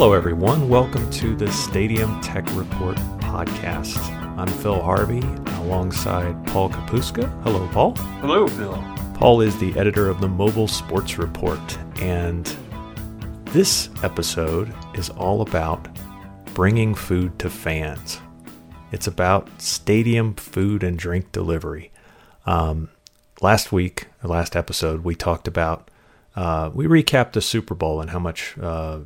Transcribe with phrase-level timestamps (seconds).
[0.00, 0.70] Hello, everyone.
[0.70, 3.98] Welcome to the Stadium Tech Report podcast.
[4.38, 5.20] I'm Phil Harvey
[5.58, 7.30] alongside Paul Kapustka.
[7.42, 7.94] Hello, Paul.
[8.22, 8.82] Hello, Phil.
[9.12, 11.60] Paul is the editor of the Mobile Sports Report,
[12.00, 12.46] and
[13.52, 15.86] this episode is all about
[16.54, 18.22] bringing food to fans.
[18.92, 21.92] It's about stadium food and drink delivery.
[22.46, 22.88] Um,
[23.42, 25.90] last week, last episode, we talked about,
[26.36, 29.00] uh, we recapped the Super Bowl and how much uh,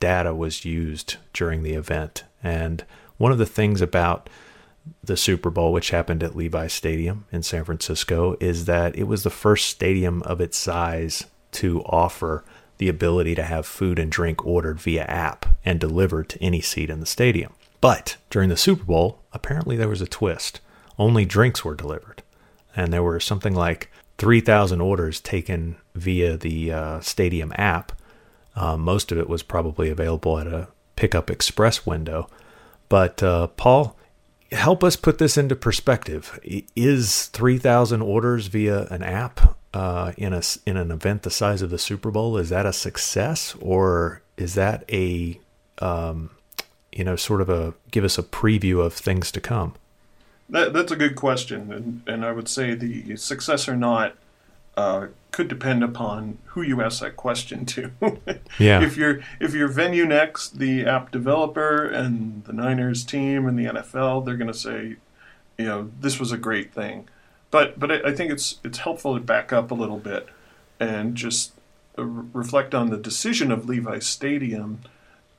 [0.00, 2.24] data was used during the event.
[2.42, 2.84] And
[3.16, 4.28] one of the things about
[5.02, 9.22] the Super Bowl, which happened at Levi Stadium in San Francisco, is that it was
[9.22, 12.44] the first stadium of its size to offer
[12.78, 16.90] the ability to have food and drink ordered via app and delivered to any seat
[16.90, 17.52] in the stadium.
[17.80, 20.60] But during the Super Bowl, apparently there was a twist.
[20.98, 22.22] Only drinks were delivered.
[22.74, 27.92] And there were something like 3,000 orders taken via the uh, stadium app.
[28.58, 32.28] Uh, most of it was probably available at a pickup express window.
[32.88, 33.96] But uh, Paul,
[34.50, 36.40] help us put this into perspective.
[36.74, 41.70] Is 3,000 orders via an app uh, in a in an event the size of
[41.70, 45.38] the Super Bowl is that a success or is that a
[45.78, 46.30] um,
[46.90, 49.74] you know sort of a give us a preview of things to come?
[50.48, 54.16] That, that's a good question, and and I would say the success or not
[54.78, 57.90] uh, could depend upon who you ask that question to.
[58.60, 58.80] yeah.
[58.80, 64.24] If you're if you're VenueNext, the app developer, and the Niners team and the NFL,
[64.24, 64.94] they're going to say,
[65.58, 67.08] you know, this was a great thing.
[67.50, 70.28] But but I, think it's it's helpful to back up a little bit
[70.78, 71.54] and just
[71.96, 74.82] reflect on the decision of Levi Stadium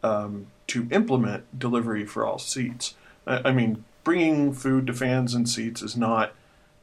[0.04, 2.96] um, to implement delivery for all seats.
[3.26, 6.34] I, I mean, bringing food to fans and seats is not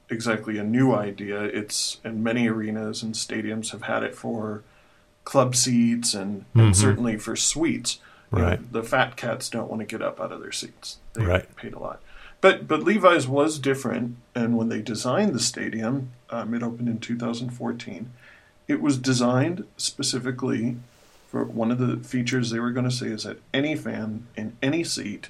[0.08, 1.42] exactly a new idea.
[1.42, 4.62] It's and many arenas and stadiums have had it for
[5.24, 6.60] club seats and, mm-hmm.
[6.60, 7.98] and certainly for suites.
[8.30, 8.60] Right.
[8.60, 10.98] know, the fat cats don't want to get up out of their seats.
[11.12, 11.56] They right.
[11.56, 12.00] paid a lot.
[12.40, 16.98] But but Levi's was different, and when they designed the stadium, um, it opened in
[16.98, 18.10] 2014.
[18.68, 20.76] It was designed specifically
[21.28, 24.56] for one of the features they were going to say is that any fan in
[24.62, 25.28] any seat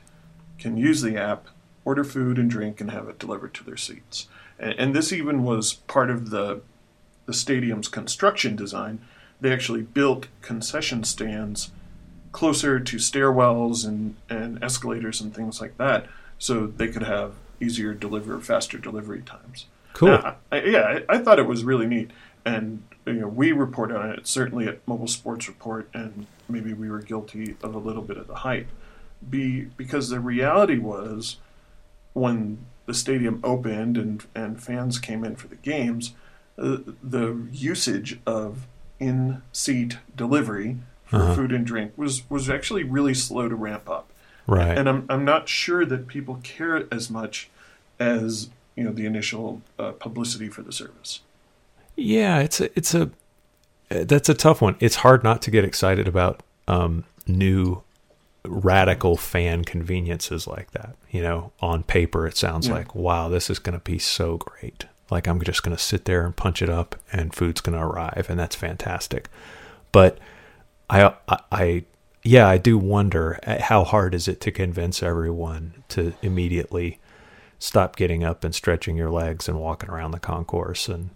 [0.58, 1.46] can use the app,
[1.84, 4.28] order food and drink, and have it delivered to their seats.
[4.58, 6.62] And, and this even was part of the
[7.26, 9.00] the stadium's construction design.
[9.40, 11.70] They actually built concession stands
[12.32, 16.06] closer to stairwells and, and escalators and things like that
[16.38, 19.66] so they could have easier deliver, faster delivery times.
[19.94, 20.10] Cool.
[20.10, 22.10] I, I, yeah, I, I, thought it was really neat,
[22.44, 26.90] and you know, we reported on it certainly at Mobile Sports Report, and maybe we
[26.90, 28.68] were guilty of a little bit of the hype.
[29.28, 31.38] Be because the reality was
[32.12, 36.14] when the stadium opened and and fans came in for the games,
[36.58, 38.66] uh, the usage of
[38.98, 41.34] in-seat delivery for uh-huh.
[41.34, 44.10] food and drink was was actually really slow to ramp up.
[44.46, 44.78] Right.
[44.78, 47.50] And I'm I'm not sure that people care as much
[47.98, 51.20] as you know the initial uh, publicity for the service.
[51.96, 53.10] Yeah, it's a it's a
[53.88, 54.76] that's a tough one.
[54.80, 57.82] It's hard not to get excited about um, new
[58.48, 60.96] radical fan conveniences like that.
[61.10, 62.74] You know, on paper it sounds yeah.
[62.74, 64.86] like wow, this is going to be so great.
[65.10, 67.84] Like I'm just going to sit there and punch it up, and food's going to
[67.84, 69.28] arrive, and that's fantastic.
[69.92, 70.18] But
[70.90, 71.84] I, I, I
[72.22, 76.98] yeah, I do wonder uh, how hard is it to convince everyone to immediately
[77.58, 81.10] stop getting up and stretching your legs and walking around the concourse and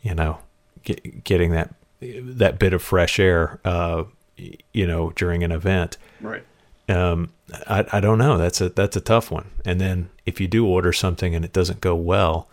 [0.00, 0.38] you know
[0.84, 4.04] get, getting that that bit of fresh air uh,
[4.36, 5.96] you know during an event.
[6.20, 6.44] Right.
[6.88, 7.32] Um,
[7.68, 8.38] I, I don't know.
[8.38, 9.50] That's a that's a tough one.
[9.64, 12.48] And then if you do order something and it doesn't go well,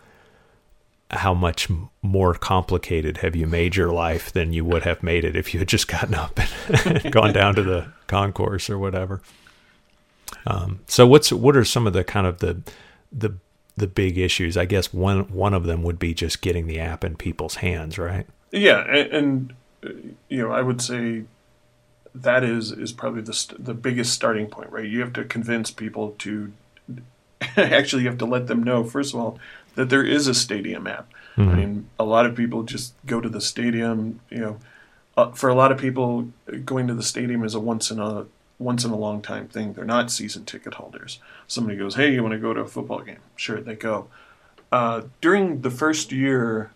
[1.10, 1.68] how much
[2.02, 5.58] more complicated have you made your life than you would have made it if you
[5.58, 6.38] had just gotten up
[6.86, 9.20] and gone down to the concourse or whatever.
[10.46, 12.62] Um, so what's what are some of the kind of the
[13.10, 13.34] the
[13.76, 14.56] the big issues?
[14.56, 17.98] I guess one one of them would be just getting the app in people's hands,
[17.98, 18.26] right?
[18.52, 19.54] Yeah, and, and
[19.84, 21.24] uh, you know I would say
[22.14, 24.86] that is is probably the the biggest starting point, right?
[24.86, 26.52] You have to convince people to
[27.56, 29.38] actually you have to let them know first of all
[29.74, 31.10] that there is a stadium app.
[31.36, 31.50] Mm-hmm.
[31.50, 34.20] I mean, a lot of people just go to the stadium.
[34.30, 34.58] You know,
[35.16, 36.28] uh, for a lot of people,
[36.64, 38.26] going to the stadium is a once in a
[38.58, 39.72] once in a long time thing.
[39.72, 41.18] They're not season ticket holders.
[41.46, 44.08] Somebody goes, "Hey, you want to go to a football game?" Sure, they go.
[44.72, 46.72] Uh, during the first year,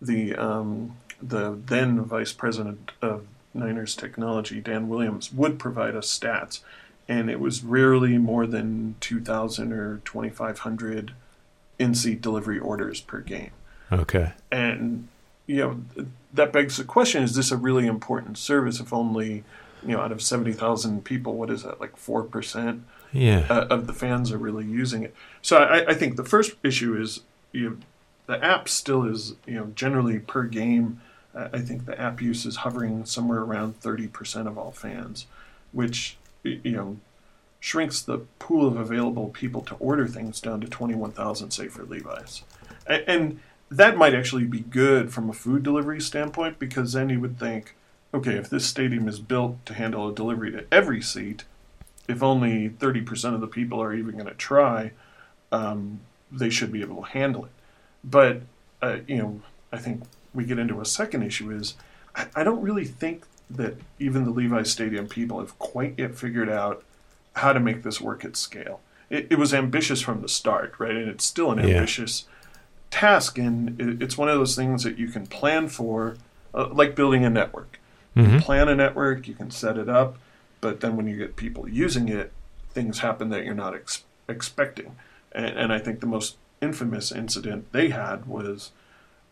[0.00, 6.60] the um, the then vice president of Niners technology, Dan Williams, would provide us stats,
[7.08, 11.12] and it was rarely more than two thousand or twenty five hundred
[11.78, 13.50] in-seat delivery orders per game.
[13.92, 14.32] Okay.
[14.50, 15.08] And
[15.46, 15.80] you know
[16.34, 18.80] that begs the question: Is this a really important service?
[18.80, 19.44] If only
[19.82, 22.82] you know, out of seventy thousand people, what is that like four percent
[23.12, 23.46] Yeah.
[23.48, 25.14] uh, of the fans are really using it?
[25.42, 27.20] So I, I think the first issue is
[27.52, 27.76] you know,
[28.26, 31.00] the app still is you know generally per game.
[31.36, 35.26] I think the app use is hovering somewhere around thirty percent of all fans,
[35.72, 36.96] which you know
[37.60, 42.44] shrinks the pool of available people to order things down to 21,000, say, for Levi's.
[42.86, 43.40] And
[43.70, 47.74] that might actually be good from a food delivery standpoint because then you would think,
[48.14, 51.44] okay, if this stadium is built to handle a delivery to every seat,
[52.06, 54.92] if only 30% of the people are even going to try,
[55.50, 56.00] um,
[56.30, 57.50] they should be able to handle it.
[58.04, 58.42] But,
[58.80, 59.40] uh, you know,
[59.72, 60.04] I think
[60.36, 61.74] we get into a second issue is
[62.14, 66.48] I, I don't really think that even the Levi Stadium people have quite yet figured
[66.48, 66.84] out
[67.34, 68.80] how to make this work at scale.
[69.10, 70.96] It, it was ambitious from the start, right?
[70.96, 71.76] And it's still an Yeah.
[71.76, 72.24] ambitious
[72.90, 73.38] task.
[73.38, 76.16] And it, it's one of those things that you can plan for,
[76.54, 77.78] uh, like building a network.
[78.14, 78.30] You Mhm.
[78.30, 80.16] can plan a network, you can set it up,
[80.60, 82.32] but then when you get people using it,
[82.70, 84.96] things happen that you're not ex- expecting.
[85.32, 88.72] And, and I think the most infamous incident they had was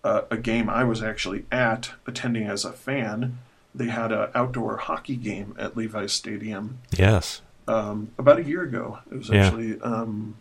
[0.04, 3.38] uh, a game I was actually at, attending as a fan.
[3.74, 7.40] They had an outdoor hockey game at Levi's Stadium Yes.
[7.66, 8.98] um, about a year ago.
[9.10, 9.46] It was Yeah.
[9.46, 10.36] actually um,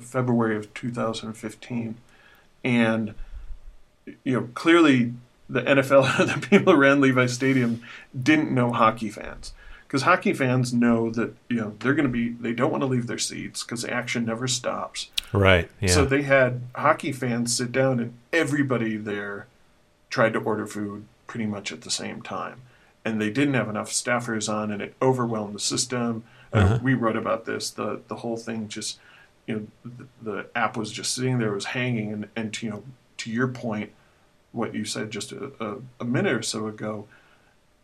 [0.00, 1.96] February of 2015,
[2.62, 3.14] and
[4.24, 5.14] you know clearly
[5.48, 7.82] the NFL, the people who ran Levi Stadium,
[8.20, 9.52] didn't know hockey fans
[9.86, 12.86] because hockey fans know that you know they're going to be they don't want to
[12.86, 15.10] leave their seats because the action never stops.
[15.32, 15.70] Right.
[15.80, 15.88] Yeah.
[15.88, 19.46] So they had hockey fans sit down, and everybody there
[20.10, 22.62] tried to order food pretty much at the same time.
[23.04, 26.24] And they didn't have enough staffers on, and it overwhelmed the system.
[26.52, 26.78] Uh, Uh-huh.
[26.82, 27.70] we wrote about this.
[27.70, 28.98] the The whole thing just,
[29.46, 29.90] you know,
[30.22, 32.82] the, the app was just sitting there, it was hanging, and and to, you know,
[33.18, 33.90] to your point,
[34.52, 37.06] what you said just a, a, a minute or so ago,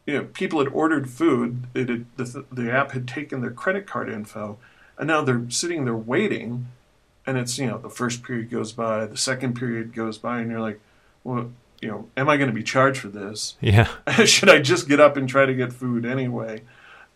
[0.07, 1.67] you know, people had ordered food.
[1.75, 4.59] It had, the the app had taken their credit card info,
[4.99, 6.69] and now they're sitting there waiting
[7.27, 10.51] and it's you know the first period goes by the second period goes by and
[10.51, 10.81] you're like
[11.25, 11.51] well
[11.81, 13.89] you know am i going to be charged for this yeah.
[14.25, 16.63] should i just get up and try to get food anyway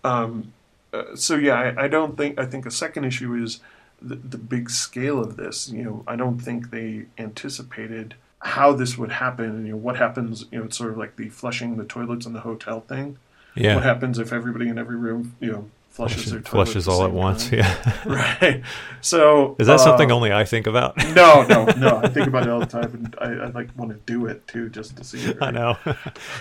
[0.05, 0.53] um,
[0.93, 3.61] uh, so yeah I, I don't think i think a second issue is
[4.01, 8.15] the, the big scale of this you know i don't think they anticipated
[8.47, 11.17] how this would happen and you know what happens you know it's sort of like
[11.17, 13.19] the flushing the toilets in the hotel thing
[13.55, 13.75] Yeah.
[13.75, 17.49] what happens if everybody in every room you know flushes Flushes at all at once.
[17.49, 17.61] time?
[17.61, 18.03] Yeah.
[18.07, 18.63] right
[19.01, 20.95] so Is that something uh, only I think about?
[21.15, 22.01] no, no, no.
[22.05, 24.47] I think about it all the time, and I, I like want to do it
[24.47, 25.39] too, just to see it.
[25.41, 25.79] I know.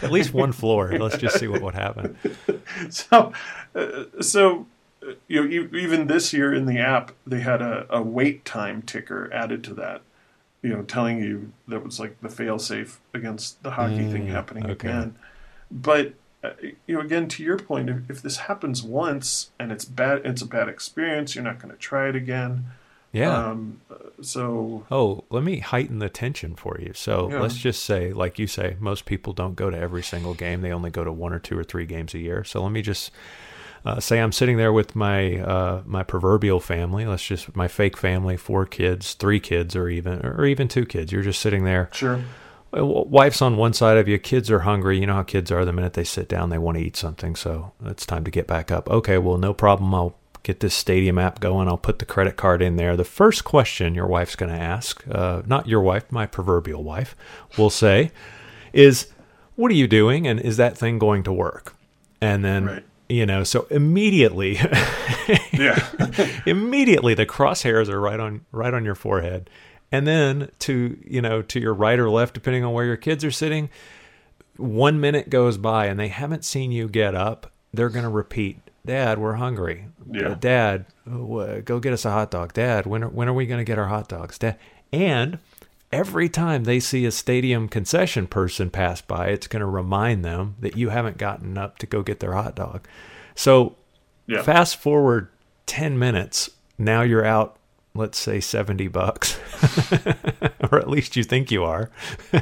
[0.01, 0.91] At least one floor.
[0.97, 2.17] Let's just see what would happen.
[2.89, 3.31] So,
[3.73, 4.67] uh, so
[5.29, 9.29] you know, even this year in the app, they had a, a wait time ticker
[9.33, 10.01] added to that.
[10.65, 14.31] You know, telling you that was like the fail safe against the hockey thing Mm,
[14.31, 14.89] happening okay.
[14.89, 15.15] again.
[15.69, 16.13] But
[16.43, 16.51] uh,
[16.87, 20.41] you know, again, to your point, if, if this happens once and it's bad, it's
[20.41, 21.35] a bad experience.
[21.35, 22.65] You're not going to try it again.
[23.11, 23.49] Yeah.
[23.51, 23.81] Um,
[24.21, 26.93] so Oh, let me heighten the tension for you.
[26.93, 27.41] So Yeah.
[27.41, 30.61] let's just say, like you say, most people don't go to every single game.
[30.61, 32.43] They only go to one or two or three games a year.
[32.43, 33.11] So let me just
[33.85, 37.05] uh, say I'm sitting there with my uh, my proverbial family.
[37.05, 41.11] Let's just my fake family, four kids, three kids, or even or even two kids.
[41.11, 41.89] You're just sitting there.
[41.93, 42.21] sure.
[42.77, 44.19] Wife's on one side of you.
[44.19, 44.99] Kids are hungry.
[44.99, 45.63] You know how kids are.
[45.63, 47.33] The minute they sit down, they want to eat something.
[47.37, 48.89] So it's time to get back up.
[48.89, 49.95] Okay, well, no problem.
[49.95, 51.69] I'll get this stadium app going.
[51.69, 52.97] I'll put the credit card in there.
[52.97, 57.15] The first question your wife's going to ask, uh, not your wife, my proverbial wife,
[57.57, 58.11] will say,
[58.73, 59.07] is,
[59.55, 60.27] What are you doing?
[60.27, 61.75] And is that thing going to work?
[62.19, 62.83] And then, Right.
[63.09, 64.53] You know, so immediately,
[65.53, 65.87] Yeah.
[66.45, 69.49] immediately the crosshairs are right on right on your forehead.
[69.91, 73.23] And then to you know to your right or left depending on where your kids
[73.23, 73.69] are sitting
[74.57, 77.51] one minute goes by and they haven't seen you get up.
[77.73, 79.85] They're going to repeat dad we're hungry.
[80.11, 80.35] Yeah.
[80.39, 82.53] Dad go get us a hot dog.
[82.53, 84.37] Dad when are, when are we going to get our hot dogs?
[84.37, 84.57] Dad
[84.93, 85.39] and
[85.91, 90.55] every time they see a stadium concession person pass by it's going to remind them
[90.59, 92.87] that you haven't gotten up to go get their hot dog
[93.35, 93.75] so
[94.27, 94.41] Yeah.
[94.41, 95.29] Fast forward
[95.67, 97.57] 10 minutes, now you're out,
[97.93, 99.39] let's say 70 bucks,
[100.71, 101.91] or at least you think you are.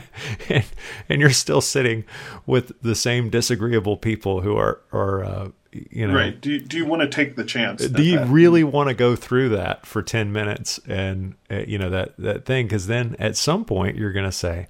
[0.50, 0.64] and,
[1.10, 2.06] and you're still sitting
[2.46, 5.50] with the same disagreeable people who are, are uh,
[5.92, 6.40] you know, Right.
[6.40, 7.86] Do you, do you want to take the chance?
[7.88, 11.78] do you that- really want to go through that for 10 minutes and, uh, you
[11.78, 12.68] know, that, that thing?
[12.68, 14.68] Because then at some point you're going to say,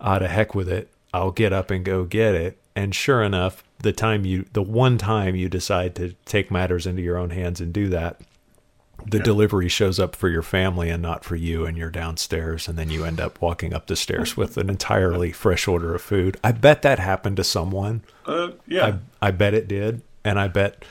[0.00, 0.88] ah, to heck with it.
[1.14, 2.58] I'll get up and go get it.
[2.74, 7.02] And sure enough, the time you, the one time you decide to take matters into
[7.02, 8.20] your own hands and do that,
[9.04, 9.24] the Yeah.
[9.24, 12.88] delivery shows up for your family and not for you, and you're downstairs, and then
[12.88, 16.36] you end up walking up the stairs with an entirely fresh order of food.
[16.44, 18.02] I bet that happened to someone.
[18.24, 18.98] Uh, yeah.
[19.20, 20.02] I, I bet it did.
[20.24, 20.84] And I bet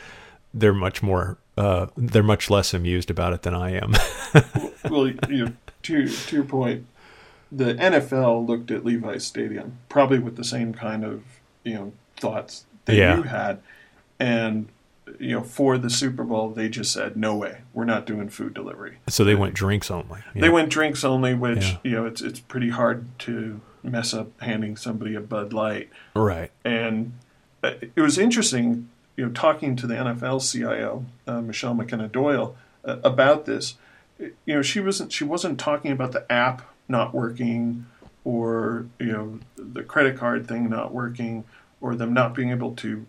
[0.53, 3.93] they're much more uh, they're much less amused about it than I am.
[4.89, 6.85] well, you know, to to your point,
[7.51, 11.23] the NFL looked at Levi's Stadium probably with the same kind of
[11.63, 13.17] you know thoughts that Yeah.
[13.17, 13.59] you had,
[14.19, 14.67] and
[15.19, 18.53] you know for the Super Bowl they just said no way we're not doing food
[18.53, 18.97] delivery.
[19.09, 20.21] so they went drinks only.
[20.33, 21.77] They went drinks only, which Yeah.
[21.83, 25.89] you know it's it's pretty hard to mess up handing somebody a Bud Light.
[26.15, 26.51] right.
[26.63, 27.13] And
[27.63, 28.89] uh, it was interesting,
[29.21, 33.75] you know, talking to the NFL CIO, uh, Michelle McKenna Doyle, uh, about this.
[34.17, 37.85] You know, she wasn't she wasn't talking about the app not working,
[38.23, 41.43] or you know, the credit card thing not working,
[41.79, 43.05] or them not being able to,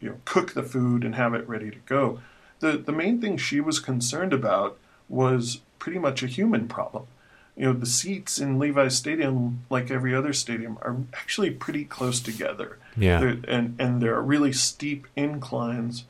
[0.00, 2.18] you know, cook the food and have it ready to go.
[2.58, 4.78] The the main thing she was concerned about
[5.08, 7.06] was pretty much a human problem.
[7.56, 12.18] You know, the seats in Levi's Stadium, like every other stadium, are actually pretty close
[12.20, 12.78] together.
[12.96, 13.20] Yeah.
[13.20, 16.04] There- and and there are really steep inclines,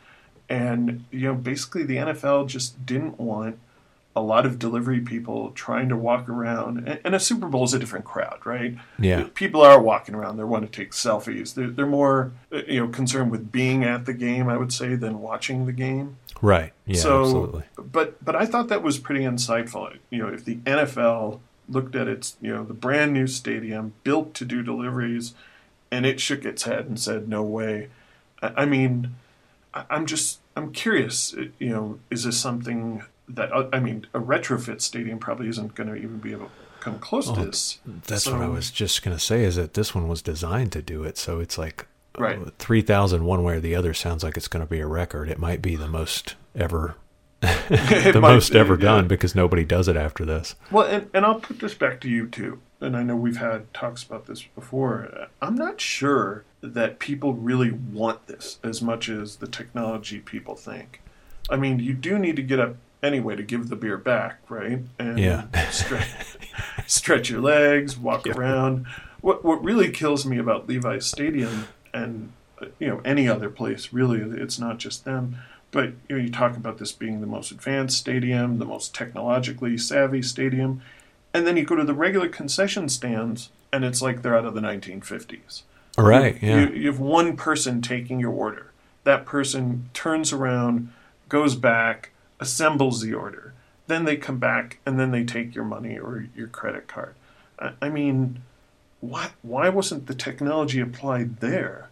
[0.49, 3.59] and you know basically the NFL just didn't want
[4.14, 6.87] a lot of delivery people trying to walk around.
[7.04, 8.76] And, a Super Bowl is a different crowd, right?
[8.99, 9.28] Yeah.
[9.35, 10.37] people are walking around.
[10.37, 11.54] They want to take selfies.
[11.54, 14.95] They're, they're more uh, you know concerned with being at the game, I would say,
[14.97, 16.16] than watching the game.
[16.42, 16.73] Right.
[16.87, 17.00] Yeah.
[17.00, 17.62] so, absolutely.
[17.78, 19.97] but but I thought that was pretty insightful.
[20.11, 24.35] You know, if the NFL looked at its you know the brand new stadium built
[24.35, 25.35] to do deliveries,
[25.90, 27.88] and it shook its head and said no way.
[28.42, 29.14] I, I mean,
[29.73, 31.33] I, I'm just I'm curious.
[31.35, 33.04] uh, You know, is this something
[33.35, 36.51] that uh, I mean a retrofit stadium probably isn't going to even be able to
[36.81, 37.79] come close to Oh, this.
[37.87, 40.83] That's what I was just going to say is that this one was designed to
[40.83, 41.17] do it.
[41.19, 41.87] So it's like
[42.19, 42.39] Right.
[42.39, 45.31] uh, 3,000 one way or the other sounds like it's going to be a record.
[45.31, 46.97] It might be the most ever,
[47.41, 48.81] the most be, ever yeah.
[48.81, 50.55] done because nobody does it after this.
[50.71, 52.61] Well, and, and I'll put this back to you too.
[52.81, 55.29] And I know we've had talks about this before.
[55.41, 61.01] I'm not sure that people really want this as much as the technology people think.
[61.49, 64.81] I mean, you do need to get up anyway to give the beer back, right?
[64.99, 65.45] And Yeah.
[65.71, 66.09] stretch,
[66.87, 68.35] stretch your legs, walk Yeah.
[68.35, 68.87] around.
[69.21, 72.33] What what really kills me about Levi's Stadium and
[72.79, 75.37] you know any other place really, it's not just them.
[75.71, 79.79] But you know, you talk about this being the most advanced stadium, the most technologically
[79.79, 80.83] savvy stadium,
[81.33, 84.55] and then you go to the regular concession stands, and it's like they're out of
[84.55, 85.63] the 1950s.
[85.97, 86.41] All right.
[86.43, 86.61] You, Yeah.
[86.69, 88.71] you, you have one person taking your order.
[89.05, 90.93] That person turns around,
[91.31, 92.11] goes back,
[92.43, 93.55] assembles the order.
[93.87, 97.15] Then they come back and then they take your money or your credit card.
[97.59, 98.43] I, I mean,
[99.01, 101.89] why why wasn't the technology applied there?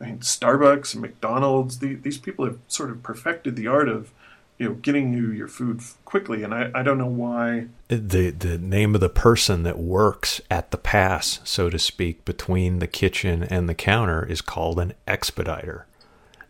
[0.00, 1.78] I mean, Starbucks and McDonald's.
[1.78, 4.10] The, these people have sort of perfected the art of,
[4.58, 6.42] you know, getting you your food quickly.
[6.42, 7.68] And I, I don't know why.
[7.88, 12.78] the the name of the person that works at the pass, so to speak, between
[12.78, 15.86] the kitchen and the counter is called an expediter.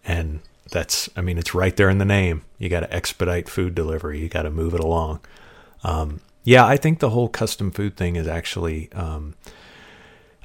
[0.04, 0.40] And
[0.70, 2.42] that's I mean it's right there in the name.
[2.58, 4.20] You got to expedite food delivery.
[4.20, 5.20] You got to move it along.
[5.82, 9.34] Um, yeah, I think the whole custom food thing is actually um,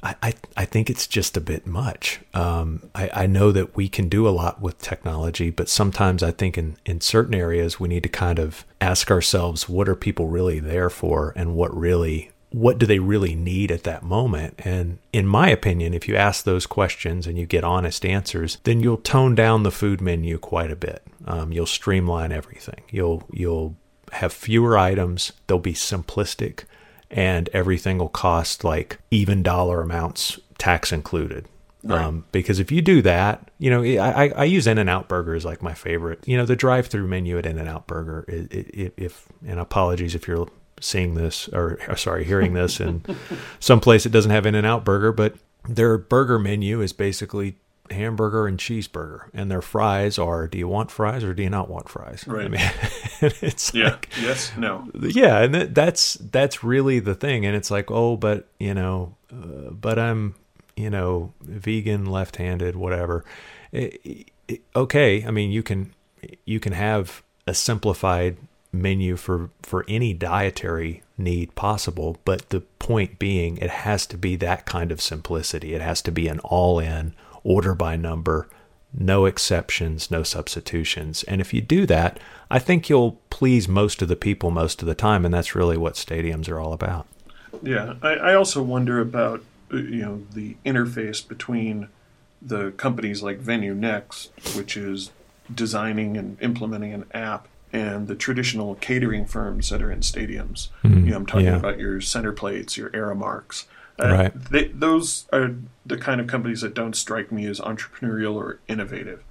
[0.02, 2.20] I, I, think it's just a bit much.
[2.32, 6.30] Um, I, I know that we can do a lot with technology, but sometimes I
[6.30, 10.28] think in, in certain areas we need to kind of ask ourselves what are people
[10.28, 14.54] really there for and what really what do they really need at that moment?
[14.64, 18.80] And in my opinion, if you ask those questions and you get honest answers, then
[18.80, 21.02] you'll tone down the food menu quite a bit.
[21.26, 22.82] Um, you'll streamline everything.
[22.90, 23.76] You'll you'll
[24.12, 25.32] have fewer items.
[25.46, 26.64] They'll be simplistic
[27.10, 31.46] and everything will cost like even dollar amounts, tax included.
[31.82, 32.02] Right.
[32.04, 35.08] Um, because if you do that, you know, I, I- I use In and Out
[35.08, 36.22] Burger as like my favorite.
[36.26, 38.24] You know, the drive-through menu at In and Out Burger.
[38.28, 40.46] i- i- i- If and apologies if you're
[40.80, 43.04] seeing this or, or sorry, hearing this in
[43.60, 45.34] some place that doesn't have In and Out Burger, but
[45.68, 47.56] their burger menu is basically
[47.90, 51.68] hamburger and cheeseburger, and their fries are: do you want fries or do you not
[51.68, 52.24] want fries?
[52.28, 52.50] I Right.
[52.50, 52.60] mean,
[53.42, 53.90] it's Yeah.
[53.90, 54.52] like, yes.
[54.56, 54.88] No.
[54.94, 59.16] yeah and that, that's that's really the thing and it's like oh but you know
[59.32, 60.34] uh, but i'm
[60.76, 63.24] you know vegan left-handed whatever
[63.74, 65.92] I- I- okay i mean you can
[66.46, 68.36] you can have a simplified
[68.72, 74.36] menu for for any dietary need possible but the point being it has to be
[74.36, 77.12] that kind of simplicity it has to be an all-in
[77.42, 78.48] order by number
[78.92, 81.22] no exceptions, no substitutions.
[81.24, 82.18] And if you do that,
[82.50, 85.76] I think you'll please most of the people most of the time, and that's really
[85.76, 87.06] what stadiums are all about.
[87.62, 91.88] Yeah, I, I also wonder about uh, you know the interface between
[92.42, 95.10] the companies like VenueNext, which is
[95.52, 100.68] designing and implementing an app, and the traditional catering firms that are in stadiums.
[100.84, 101.56] Mhm, You know, I'm talking yeah.
[101.56, 103.64] about your Centerplates, your Aramarks.
[103.98, 104.44] Uh, Right.
[104.50, 105.52] They, those are
[105.86, 109.22] the kind of companies that don't strike me as entrepreneurial or innovative.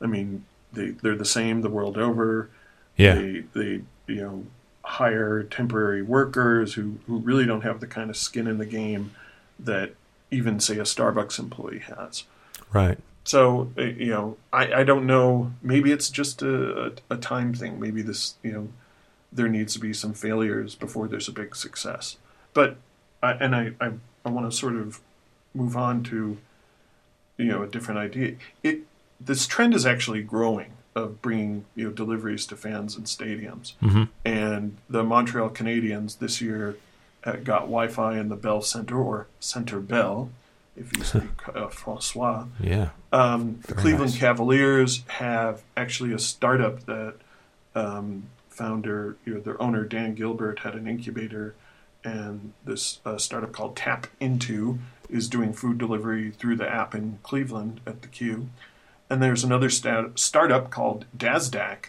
[0.00, 2.48] I mean, they they're the same the world over.
[2.96, 3.14] Yeah.
[3.14, 4.44] They they you know
[4.84, 9.12] hire temporary workers who who really don't have the kind of skin in the game
[9.58, 9.94] that
[10.30, 12.24] even say a Starbucks employee has.
[12.72, 12.98] Right.
[13.24, 15.52] So uh, you know, I, I don't know.
[15.62, 17.78] Maybe it's just a, a, time thing.
[17.78, 18.68] Maybe this you know,
[19.32, 22.16] there needs to be some failures before there's a big success.
[22.54, 22.76] But
[23.22, 23.92] I, and I I,
[24.24, 25.00] I want to sort of
[25.54, 26.38] move on to
[27.36, 28.36] you know a different idea.
[28.62, 28.80] It
[29.20, 33.74] this trend is actually growing of bringing you know deliveries to fans and stadiums.
[33.82, 34.04] Mm-hmm.
[34.24, 36.76] And the Montreal Canadiens this year
[37.24, 40.30] uh, got Wi-Fi in the Bell Center or Center Bell,
[40.80, 42.46] if you speak uh, Francois.
[42.58, 42.90] Yeah.
[43.12, 44.18] Um, the Cleveland nice.
[44.18, 47.14] Cavaliers have actually a startup that
[47.74, 51.54] um, founder, you know, their owner Dan Gilbert had an incubator,
[52.02, 57.18] and this uh, startup called Tap Into is doing food delivery through the app in
[57.22, 58.48] Cleveland at the Q.
[59.08, 61.86] And there's another stat- startup called Dazdac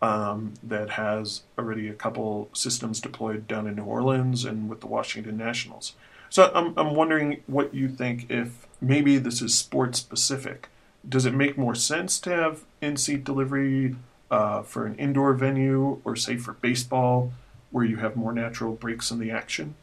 [0.00, 4.86] um, that has already a couple systems deployed down in New Orleans and with the
[4.86, 5.94] Washington Nationals.
[6.30, 10.68] So I'm, I'm wondering what you think if maybe this is sports specific.
[11.06, 13.96] Does it make more sense to have in seat delivery
[14.30, 17.32] uh, for an indoor venue or, say, for baseball
[17.70, 19.74] where you have more natural breaks in the action?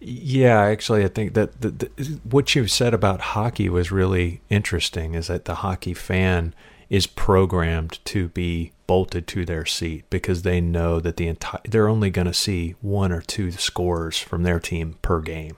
[0.00, 5.14] Yeah, actually, I think that the, the, what you said about hockey was really interesting.
[5.14, 6.54] Is that the hockey fan
[6.90, 11.88] is programmed to be bolted to their seat because they know that the entire they're
[11.88, 15.56] only going to see one or two scores from their team per game,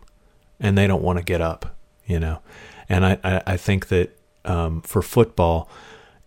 [0.64, 2.40] and they don't want to get up, you know.
[2.88, 5.68] And I I, I think that um, for football,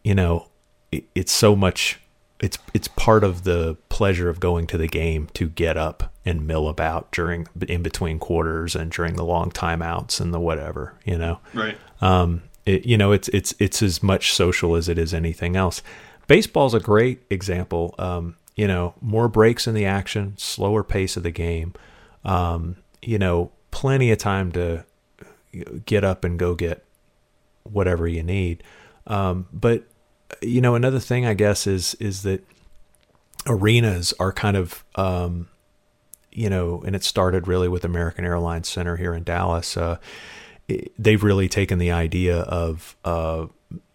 [0.03, 0.47] you know,
[0.91, 1.99] it, it's so much
[2.39, 6.45] it's it's part of the pleasure of going to the game to get up and
[6.45, 11.17] mill about during in between quarters and during the long timeouts and the whatever you
[11.17, 11.75] know Right.
[11.99, 15.81] um it, you know it's it's it's as much social as it is anything else
[16.27, 21.23] baseball's a great example um you know more breaks in the action slower pace of
[21.23, 21.73] the game
[22.23, 24.83] um you know plenty of time to
[25.85, 26.83] get up and go get
[27.63, 28.63] whatever you need.
[29.05, 29.83] Um but
[30.41, 32.43] you know another thing i guess is is that
[33.47, 35.47] arenas are kind of um
[36.33, 39.97] you know and it started really with american airlines center here in dallas uh
[40.67, 43.45] it- they've really taken the idea of uh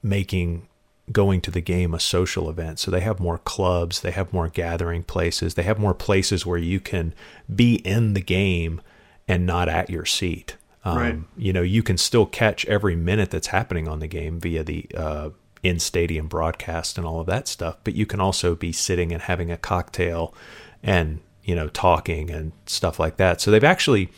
[0.02, 0.66] making
[1.10, 2.78] going to the game a social event.
[2.78, 6.58] So they have more clubs they have more gathering places they have more places where
[6.58, 7.12] you can
[7.54, 8.80] be in the game
[9.28, 10.56] and not at your seat.
[10.84, 11.18] Um, Right.
[11.36, 14.86] you know you can still catch every minute that's happening on the game via the
[14.96, 15.30] uh,
[15.62, 19.22] in stadium broadcast and all of that stuff but you can also be sitting and
[19.22, 20.34] having a cocktail
[20.82, 23.40] and you know talking and stuff like that.
[23.40, 24.08] So they've actually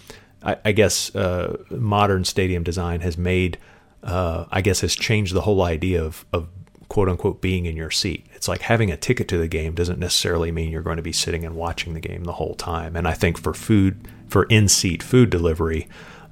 [0.42, 3.58] i, I guess uh, modern stadium design has made
[4.02, 6.48] uh, i guess has changed the whole idea of, of
[6.88, 8.24] quote unquote being in your seat.
[8.34, 11.12] It's like having a ticket to the game doesn't necessarily mean you're going to be
[11.12, 12.96] sitting and watching the game the whole time.
[12.96, 15.82] And i think for food for in-seat food delivery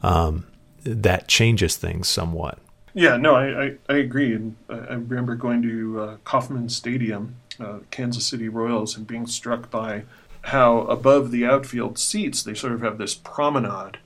[0.02, 0.44] um,
[0.82, 2.58] that changes things somewhat
[2.94, 4.34] Yeah, no, I, I, I agree.
[4.34, 9.70] And I remember going to uh, Kauffman Stadium, uh, Kansas City Royals, and being struck
[9.70, 10.02] by
[10.56, 13.96] how above the outfield seats, they sort of have this promenade,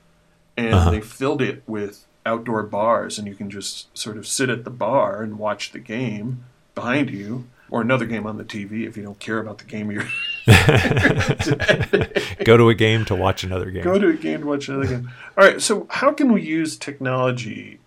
[0.55, 0.91] and Uh-huh.
[0.91, 4.75] they filled it with outdoor bars, and you can just sort of sit at the
[4.87, 6.27] bar and watch the game
[6.75, 7.29] behind you.
[7.69, 10.07] Or another game on the TV if you don't care about the game you're.
[12.45, 14.87] go to a game to watch another game Go to a game to watch another
[14.87, 15.11] game.
[15.37, 17.79] All right, so how can we use technology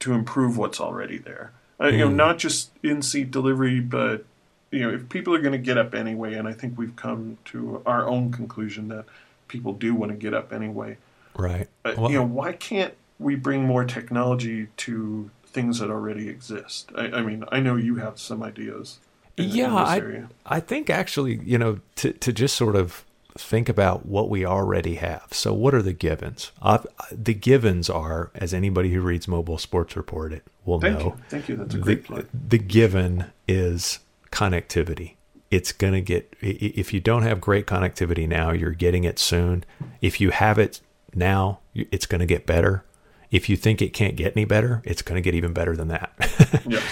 [0.00, 1.52] to improve what's already there?
[1.80, 2.14] Uh, you know, Mm.
[2.16, 4.24] not just in-seat delivery, but
[4.70, 7.38] you know, if people are going to get up anyway, and I think we've come
[7.46, 9.04] to our own conclusion that
[9.48, 10.96] people do want to get up anyway.
[11.34, 16.28] right Uh, Well- you know, why can't we bring more technology to things that already
[16.28, 16.90] exist?
[16.94, 18.98] I, I mean, I know you have some ideas.
[19.36, 20.24] Yeah, I.
[20.46, 23.04] I think actually, you know, to, to just sort of
[23.38, 25.28] think about what we already have.
[25.32, 26.52] So, what are the givens?
[26.60, 26.78] Uh,
[27.12, 31.16] the givens are, as anybody who reads Mobile Sports Report it will Thank know, you,
[31.28, 31.56] thank you.
[31.56, 32.26] That's a the, great plug.
[32.32, 35.14] the given is connectivity.
[35.50, 39.64] It's going to get, if you don't have great connectivity now, you're getting it soon.
[40.00, 40.80] If you have it
[41.12, 42.84] now, it's going to get better.
[43.32, 45.88] If you think it can't get any better, it's going to get even better than
[45.88, 46.12] that.
[46.68, 46.82] Yes.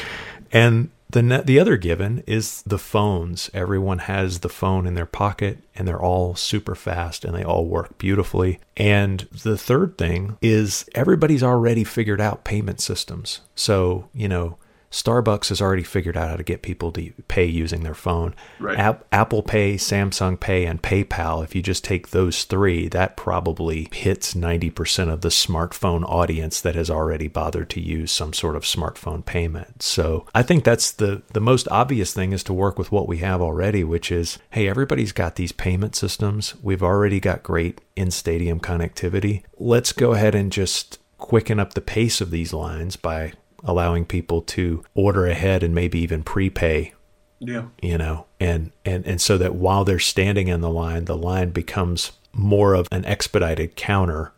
[0.51, 3.51] And the ne- the other given is the phones.
[3.55, 7.67] Everyone has the phone in their pocket and they're all super fast and they all
[7.67, 8.61] work beautifully.
[8.77, 13.41] And the third thing is everybody's already figured out payment systems.
[13.55, 14.59] So, you know,
[14.91, 18.35] Starbucks has already figured out how to get people to pay using their phone.
[18.59, 18.79] Right.
[18.79, 23.89] App, Apple Pay, Samsung Pay, and PayPal, if you just take those three, that probably
[23.93, 28.63] hits 90% of the smartphone audience that has already bothered to use some sort of
[28.63, 29.83] smartphone payment.
[29.83, 33.19] So I think that's the, the most obvious thing is to work with what we
[33.19, 36.55] have already, which is hey, everybody's got these payment systems.
[36.63, 39.43] We've already got great in stadium connectivity.
[39.59, 43.33] Let's go ahead and just quicken up the pace of these lines by
[43.65, 46.93] allowing people to order ahead and maybe even prepay
[47.41, 47.65] Yeah.
[47.83, 51.51] you know and and and so that while they're standing in the line the line
[51.51, 54.33] becomes more of an expedited counter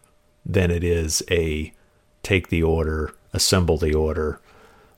[0.46, 1.72] than it is a
[2.22, 4.40] take the order assemble the order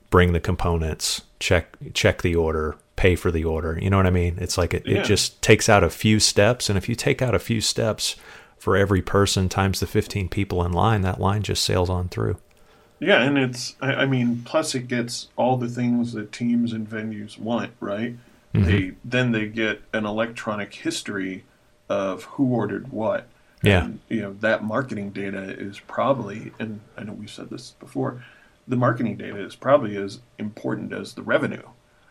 [0.09, 4.11] bring the components check check the order pay for the order you know what i
[4.11, 4.99] mean it's like it, Yeah.
[4.99, 8.15] it just takes out a few steps and if you take out a few steps
[8.57, 12.37] for every person times the 15 people in line that line just sails on through
[12.99, 16.89] Yeah, and it's I, I mean, plus it gets all the things that teams and
[16.89, 18.15] venues want, right?
[18.53, 18.63] Mm-hmm.
[18.63, 21.43] They then they get an electronic history
[21.89, 23.27] of who ordered what.
[23.61, 23.85] Yeah.
[23.85, 28.23] And, you know, that marketing data is probably and I know we've said this before,
[28.67, 31.63] the marketing data is probably as important as the revenue.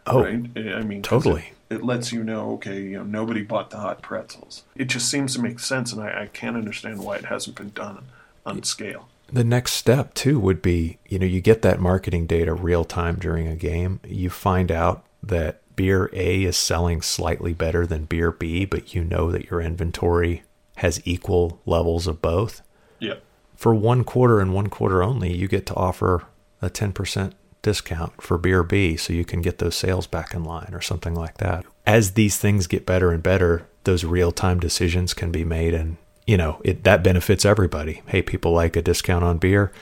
[0.07, 0.51] Oh, right?
[0.57, 1.53] I mean, totally.
[1.71, 4.65] It, it lets you know, okay, you know, nobody bought the hot pretzels.
[4.75, 7.71] It just seems to make sense and I, I can't understand why it hasn't been
[7.71, 8.05] done
[8.45, 9.09] on scale.
[9.33, 13.17] The next step too would be you know you get that marketing data real time
[13.17, 14.01] during a game.
[14.07, 19.03] You find out that beer a is selling slightly better than beer b but you
[19.03, 20.43] know that your inventory
[20.77, 22.63] has equal levels of both.
[22.99, 23.15] Yeah.
[23.57, 26.25] for one quarter and one quarter only you get to offer
[26.61, 30.71] a 10% discount for beer b so you can get those sales back in line
[30.73, 31.65] or something like that.
[31.85, 35.97] As these things get better and better those real time decisions can be made and
[36.27, 38.03] you know it that benefits everybody.
[38.07, 39.73] Hey people like a discount on beer.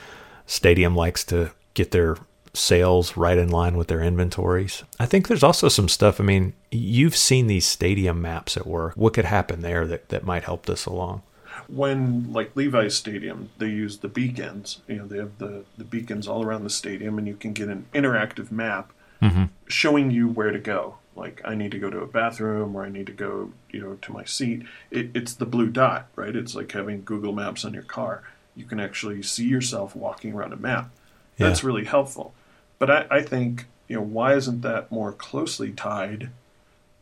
[0.45, 2.17] Stadium likes to get their
[2.53, 4.83] sales right in line with their inventories.
[4.99, 8.95] I think there's also some stuff i mean you've seen these stadium maps at work.
[8.95, 11.21] What could happen there that, that might help this along?
[11.67, 14.81] When like Levi's Stadium, they use the beacons.
[14.87, 17.69] You know, they have the, the beacons all around the stadium, and you can get
[17.69, 19.45] an interactive map mm-hmm.
[19.67, 20.95] showing you where to go.
[21.15, 23.95] Like I need to go to a bathroom, or I need to go, you know,
[24.01, 24.63] to my seat.
[24.89, 26.35] It, it's the blue dot, right?
[26.35, 28.23] It's like having Google Maps on your car.
[28.55, 30.89] You can actually see yourself walking around a map.
[31.37, 31.67] That's Yeah.
[31.67, 32.33] really helpful.
[32.79, 36.29] But I, I think, you know, why isn't that more closely tied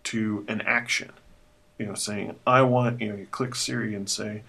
[0.06, 1.12] to an action?
[1.78, 4.42] you know, saying, I want, you know, you click Siri and say,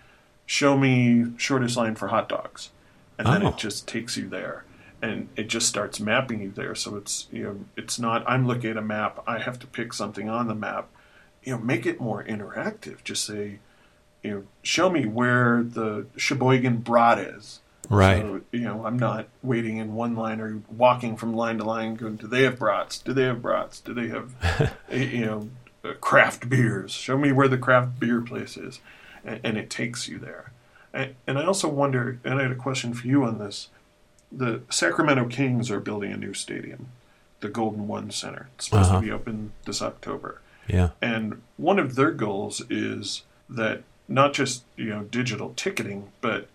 [0.46, 2.70] show me shortest line for hot dogs.
[3.16, 3.50] And then Oh.
[3.50, 4.64] it just takes you there.
[5.02, 6.74] And it just starts mapping you there.
[6.74, 9.92] So it's, you know, it's not, I'm looking at a map, I have to pick
[9.92, 10.88] something on the map.
[11.42, 13.02] You know, make it more interactive.
[13.02, 13.60] Just say,
[14.22, 17.60] you know, show me where the Sheboygan Brat is.
[17.88, 18.22] Right.
[18.22, 21.96] So, you know, I'm not waiting in one line or walking from line to line
[21.96, 22.98] going, do they have brats?
[22.98, 23.80] Do they have brats?
[23.80, 24.34] Do they have,
[24.90, 25.50] eh, you know,
[25.84, 26.92] uh, craft beers?
[26.92, 28.80] Show me where the craft beer place is.
[29.24, 30.52] And, and it takes you there.
[30.92, 33.68] And, and I also wonder, and I had a question for you on this.
[34.32, 36.88] The Sacramento Kings are building a new stadium,
[37.40, 38.48] the Golden One Center.
[38.54, 39.00] It's supposed Uh-huh.
[39.00, 40.40] to be open this October.
[40.68, 46.48] yeah And one of their goals is that not just you know digital ticketing, but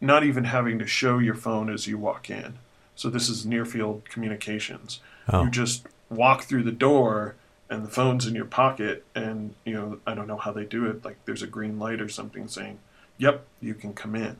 [0.00, 2.54] not even having to show your phone as you walk in.
[2.94, 5.00] So this is near field communications.
[5.28, 5.44] Oh.
[5.44, 7.36] You just walk through the door
[7.70, 10.84] and the phone's in your pocket and you know I don't know how they do
[10.86, 12.78] it like there's a green light or something saying,
[13.16, 14.36] "Yep, you can come in."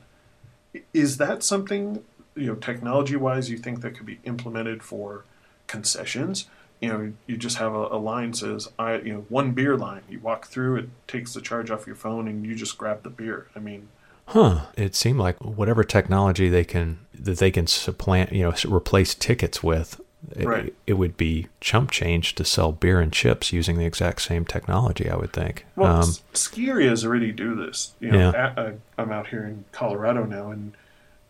[0.93, 2.03] Is that something
[2.35, 5.23] you know technology wise you think that could be implemented for
[5.67, 6.47] concessions?
[6.81, 10.01] You know, you just have a, a line says, "I," you know, one beer line.
[10.09, 13.09] You walk through, it takes the charge off your phone, and you just grab the
[13.09, 13.47] beer.
[13.55, 13.87] I mean,
[14.29, 14.65] Huh.
[14.75, 19.61] It seemed like whatever technology they can that they can supplant, you know, replace tickets
[19.63, 20.01] with,
[20.35, 20.73] it, Right.
[20.87, 25.09] it would be chump change to sell beer and chips using the exact same technology.
[25.09, 25.65] I would think.
[25.75, 27.93] Well, um, ski areas already do this.
[27.99, 28.31] You know, Yeah.
[28.47, 30.73] at, uh, I'm out here in Colorado now, and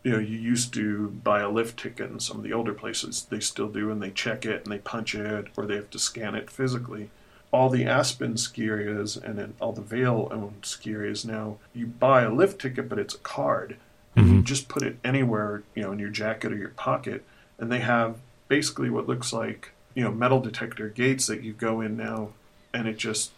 [0.05, 3.25] you know, you used to buy a lift ticket in some of the older places.
[3.27, 5.99] They still do, and they check it and they punch it, or they have to
[5.99, 7.09] scan it physically.
[7.51, 12.21] All the Aspen ski areas and all the Vail owned ski areas now, you buy
[12.21, 13.77] a lift ticket, but it's a card.
[14.15, 14.43] And you mm-hmm.
[14.43, 17.25] just put it anywhere, you know, in your jacket or your pocket,
[17.57, 21.81] and they have basically what looks like, you know, metal detector gates that you go
[21.81, 22.29] in now,
[22.73, 23.31] and it just,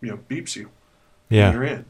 [0.00, 0.70] you know, beeps you
[1.28, 1.52] yeah.
[1.52, 1.84] you're in.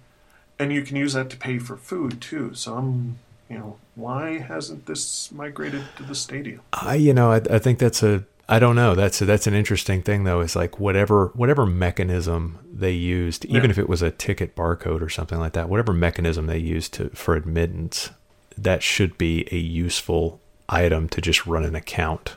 [0.58, 2.54] And you can use that to pay for food too.
[2.54, 6.60] So I'm, you know, why hasn't this migrated to the stadium?
[6.72, 8.94] I, you know, I, I think that's a, I don't know.
[8.94, 10.40] That's a, that's an interesting thing though.
[10.40, 13.70] Is like whatever whatever mechanism they used, even Yeah.
[13.70, 17.08] if it was a ticket barcode or something like that, whatever mechanism they used to
[17.10, 18.10] for admittance,
[18.58, 22.36] that should be a useful item to just run an account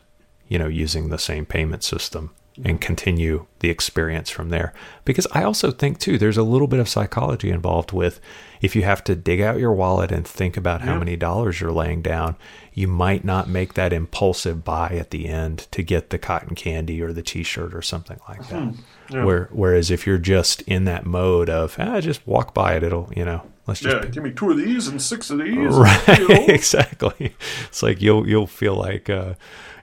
[0.50, 2.32] you know, using the same payment system
[2.66, 4.74] and continue the experience from there.
[5.06, 8.20] Because I also think too, there's a little bit of psychology involved with
[8.62, 11.00] if you have to dig out your wallet and think about how Yeah.
[11.00, 12.36] many dollars you're laying down,
[12.74, 17.02] you might not make that impulsive buy at the end to get the cotton candy
[17.02, 18.74] or the t-shirt or something like that.
[19.12, 19.24] Yeah.
[19.24, 23.12] Where whereas if you're just in that mode of ah, just walk by it, it'll
[23.16, 25.56] you know let's just Yeah, give me two of these and six of these.
[25.76, 26.10] right
[26.50, 27.36] exactly
[27.68, 29.34] it's like you'll you'll feel like uh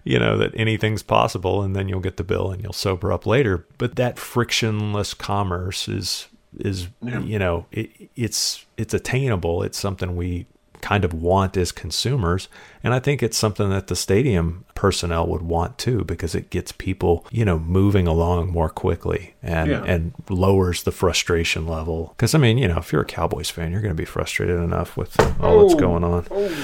[0.04, 3.26] you know that anything's possible and then you'll get the bill and you'll sober up
[3.26, 7.20] later but that frictionless commerce is is Yeah.
[7.20, 10.46] you know it, it's it's attainable it's something we
[10.80, 12.46] kind of want as consumers
[12.82, 16.72] and i think it's something that the stadium personnel would want too because it gets
[16.72, 19.82] people you know moving along more quickly and Yeah.
[19.84, 23.72] and lowers the frustration level because i mean you know if you're a cowboys fan
[23.72, 25.78] you're going to be frustrated enough with all that's Oh.
[25.78, 26.54] going on Oh,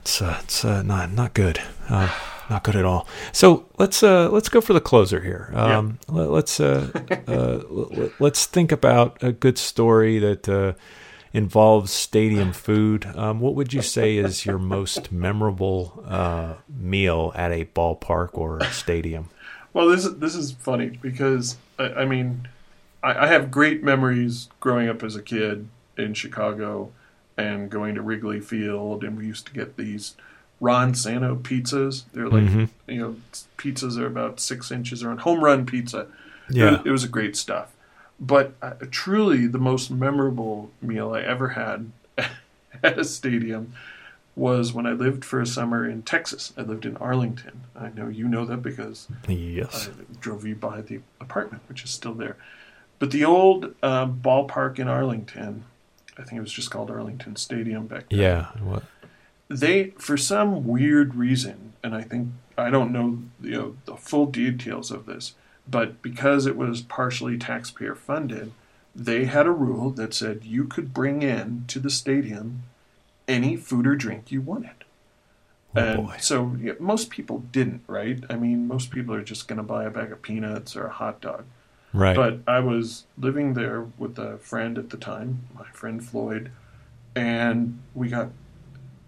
[0.00, 1.60] it's uh, it's uh, not not good.
[1.88, 2.10] Uh,
[2.50, 3.06] not good at all.
[3.32, 5.50] So let's uh, let's go for the closer here.
[5.54, 6.90] Um, let, us uh,
[7.26, 10.74] uh, let's think about a good story that uh,
[11.32, 13.06] involves stadium food.
[13.16, 18.58] Um, what would you say is your most memorable uh, meal at a ballpark or
[18.58, 19.30] a stadium?
[19.72, 22.48] Well, this is this is funny because I, I mean,
[23.02, 26.92] I, I have great memories growing up as a kid in Chicago
[27.36, 30.16] and going to Wrigley Field, and we used to get these
[30.60, 32.04] Ron Santo pizzas.
[32.12, 32.68] They're like Mhm.
[32.86, 33.16] you know
[33.58, 36.06] pizzas are about six inches around home run pizza.
[36.50, 36.80] Yeah.
[36.80, 37.72] it, it was a great stuff.
[38.20, 41.90] But uh, truly, the most memorable meal I ever had
[42.82, 43.72] at a stadium
[44.36, 46.52] was when I lived for a summer in Texas.
[46.56, 47.62] I lived in Arlington.
[47.76, 49.88] I know you know that because Yes.
[49.88, 52.36] I drove you by the apartment, which is still there.
[52.98, 55.64] But the old uh, ballpark in Arlington,
[56.18, 58.18] I think it was just called Arlington Stadium back then.
[58.20, 58.46] Yeah.
[58.62, 58.82] What?
[59.48, 64.26] They, for some weird reason, and I think I don't know, you know the full
[64.26, 65.34] details of this,
[65.68, 68.52] but because it was partially taxpayer funded,
[68.94, 72.62] they had a rule that said you could bring in to the stadium
[73.26, 74.84] any food or drink you wanted.
[75.76, 76.16] Oh And boy.
[76.20, 78.22] so yeah, most people didn't, right?
[78.30, 80.92] I mean, most people are just going to buy a bag of peanuts or a
[80.92, 81.44] hot dog.
[81.92, 82.16] Right.
[82.16, 86.50] But I was living there with a friend at the time, my friend Floyd,
[87.14, 88.30] and we got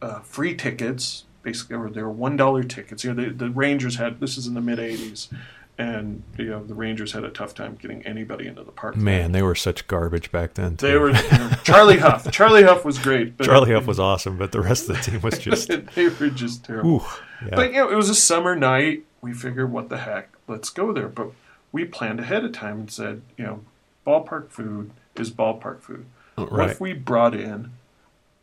[0.03, 1.25] uh, free tickets.
[1.43, 3.05] Basically, or they were one dollar tickets.
[3.05, 5.33] You know, the, the Rangers had this is in the mid '80s,
[5.79, 8.97] and you know the Rangers had a tough time getting anybody into the park.
[8.97, 10.77] Man, they were such garbage back then.
[10.77, 10.87] Too.
[10.87, 12.31] they were you know, Charlie Hough.
[12.33, 13.37] Charlie Hough was great.
[13.37, 15.69] But Charlie Hough was awesome, but the rest of the team was just.
[15.95, 16.97] they were just terrible.
[16.97, 17.05] Ooh,
[17.43, 17.55] yeah.
[17.55, 19.05] But you know, it was a summer night.
[19.21, 21.09] We figured, what the heck, let's go there.
[21.09, 21.31] But
[21.73, 23.61] we planned ahead of time and said, you know,
[24.07, 26.07] ballpark food is ballpark food.
[26.37, 27.73] What if we brought in,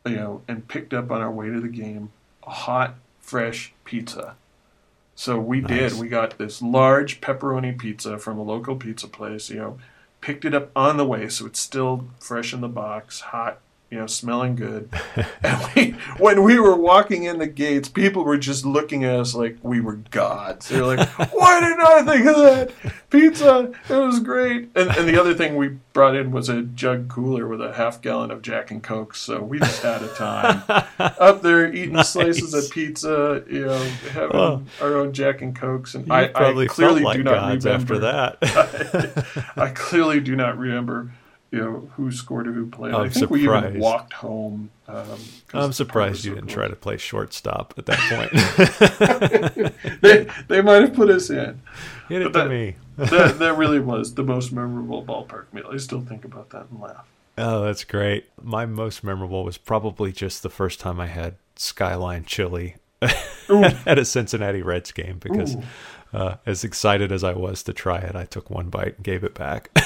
[0.05, 2.11] you know, and picked up on our way to the game
[2.45, 4.35] a hot, fresh pizza?
[5.15, 5.93] So we did.
[5.93, 9.49] We got this large pepperoni pizza from a local pizza place.
[9.49, 9.77] You know,
[10.21, 13.59] picked it up on the way, so it's still fresh in the box, hot.
[13.93, 14.89] You know, smelling good.
[15.43, 19.35] and we, when we were walking in the gates, people were just looking at us
[19.35, 20.69] like we were gods.
[20.69, 22.71] They were like, "Why didn't I think of that
[23.11, 23.71] pizza?
[23.87, 27.47] It was great." And, and the other thing we brought in was a jug cooler
[27.47, 29.13] with a half gallon of Jack and Coke.
[29.13, 30.63] So we just had a time
[30.99, 33.43] up there eating slices of pizza.
[33.47, 33.77] You know,
[34.13, 34.63] having Oh.
[34.81, 35.93] our own Jack and Cokes.
[35.93, 38.37] And You I, I clearly like do not remember after that.
[39.55, 41.11] I clearly do not remember,
[41.53, 42.95] you know, who scored or who played.
[42.95, 43.79] i I'm think we even surprised.
[43.79, 44.71] walked home.
[44.87, 45.05] Um,
[45.53, 46.53] I'm surprised you so didn't close.
[46.55, 47.99] try to play shortstop at that
[49.59, 49.71] point.
[50.01, 51.61] they, they might have put us in.
[52.09, 52.75] Hit it But to that- me.
[52.95, 55.67] That, that really was the most memorable ballpark meal.
[55.73, 57.07] I still think about that and laugh.
[57.39, 58.29] Oh, that's great.
[58.39, 64.05] My most memorable was probably just the first time I had Skyline chili at a
[64.05, 65.63] Cincinnati Reds game because Ooh.
[66.13, 69.23] Uh, as excited as I was to try it, I took one bite and gave
[69.23, 69.69] it back.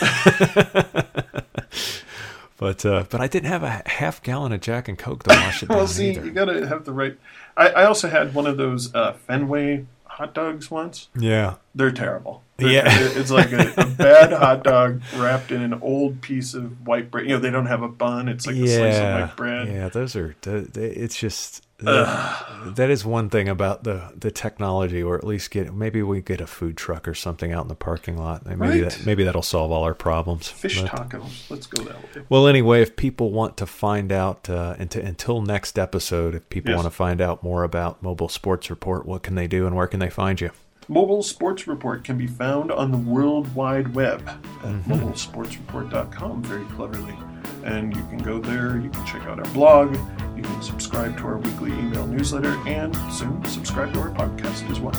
[2.58, 5.64] but uh, but I didn't have a half gallon of Jack and Coke to wash
[5.64, 6.26] it down Well, see, either.
[6.26, 7.18] you got to have the right.
[7.56, 11.10] I, I also had one of those uh, Fenway hot dogs once.
[11.18, 11.56] yeah.
[11.76, 12.44] They're terrible.
[12.60, 12.84] Yeah.
[12.88, 17.26] it's like a, a bad hot dog wrapped in an old piece of white bread.
[17.26, 18.28] You know, they don't have a bun.
[18.28, 19.68] It's like a slice of yeah, white bread.
[19.68, 20.36] yeah, those are.
[20.46, 25.72] It's just that, that is one thing about the the technology, or at least get
[25.74, 28.44] maybe we get a food truck or something out in the parking lot.
[28.46, 28.82] Maybe Right.
[28.90, 30.48] that maybe that'll solve all our problems.
[30.48, 31.50] Fish But- tacos.
[31.52, 32.24] Let's go that way.
[32.30, 36.72] Well, anyway, if people want to find out, uh, until, until next episode, if people
[36.72, 36.78] Yes.
[36.78, 39.86] want to find out more about Mobile Sports Report, what can they do and where
[39.88, 40.50] can they find you?
[40.90, 44.92] Mobile Sports Report can be found on the World Wide Web at Mm-hmm.
[44.94, 47.16] mobilesportsreport.com very cleverly.
[47.64, 49.94] And you can go there, you can check out our blog,
[50.36, 54.80] you can subscribe to our weekly email newsletter, and soon subscribe to our podcast as
[54.80, 54.96] well.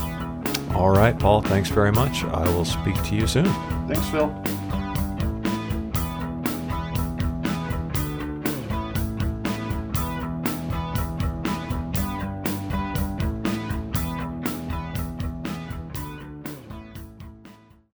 [0.77, 2.25] All right, Paul, thanks very much.
[2.25, 3.47] I will speak to you soon.
[3.89, 4.29] Thanks, Phil.